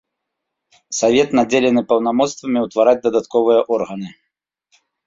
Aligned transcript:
Савет 0.99 1.29
надзелены 1.41 1.81
паўнамоцтвамі 1.91 2.59
ўтвараць 2.67 2.99
дадатковыя 3.07 3.61
органы. 3.79 4.09